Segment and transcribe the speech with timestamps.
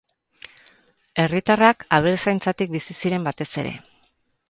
[1.25, 3.79] Herritarrak abeltzaintzatik bizi ziren batez ere.